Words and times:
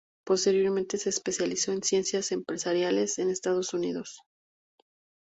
Posteriormente 0.25 0.97
se 0.97 1.09
especializó 1.09 1.73
en 1.73 1.83
Ciencias 1.83 2.31
Empresariales 2.31 3.19
en 3.19 3.29
Estados 3.29 3.75
Unidos. 3.75 4.23